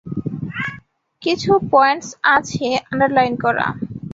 [1.21, 3.67] কিছু পয়েন্টস আছে আন্ডারলাইন করা।